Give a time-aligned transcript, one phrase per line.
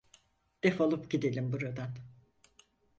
[0.63, 1.89] Defolup gidelim buradan.